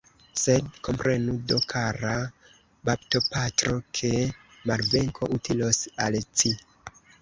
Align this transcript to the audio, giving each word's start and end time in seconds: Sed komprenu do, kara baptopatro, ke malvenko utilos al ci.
Sed 0.43 0.79
komprenu 0.87 1.35
do, 1.51 1.59
kara 1.73 2.15
baptopatro, 2.91 3.79
ke 4.01 4.13
malvenko 4.73 5.35
utilos 5.41 5.87
al 6.09 6.23
ci. 6.37 6.57